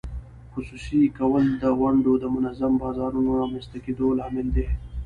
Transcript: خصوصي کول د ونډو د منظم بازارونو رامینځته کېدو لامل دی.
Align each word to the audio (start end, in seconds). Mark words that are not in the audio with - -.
خصوصي 0.53 1.01
کول 1.17 1.45
د 1.61 1.63
ونډو 1.81 2.13
د 2.19 2.25
منظم 2.35 2.73
بازارونو 2.83 3.29
رامینځته 3.41 3.77
کېدو 3.85 4.07
لامل 4.19 4.47
دی. 4.55 4.67